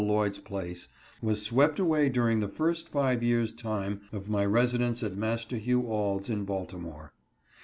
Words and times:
Lloyd's 0.03 0.39
place, 0.39 0.87
was 1.21 1.43
swept 1.43 1.77
away 1.77 2.09
during 2.09 2.39
the 2.39 2.47
first 2.47 2.89
five 2.89 3.21
years' 3.21 3.51
time 3.53 4.01
of 4.11 4.29
my 4.31 4.43
residence 4.43 5.03
at 5.03 5.15
Master 5.15 5.57
Hugh 5.57 5.83
Auld's 5.85 6.27
in 6.27 6.43
Baltimore. 6.43 7.13